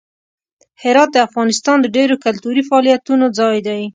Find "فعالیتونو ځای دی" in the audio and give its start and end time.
2.69-3.81